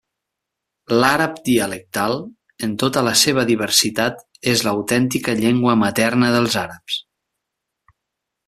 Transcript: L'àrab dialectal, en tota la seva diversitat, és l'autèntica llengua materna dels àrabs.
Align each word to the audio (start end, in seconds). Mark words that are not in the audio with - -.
L'àrab 1.01 1.35
dialectal, 1.49 2.17
en 2.67 2.73
tota 2.85 3.03
la 3.09 3.13
seva 3.25 3.45
diversitat, 3.51 4.25
és 4.55 4.67
l'autèntica 4.69 5.39
llengua 5.45 5.79
materna 5.83 6.33
dels 6.39 6.61
àrabs. 6.67 7.01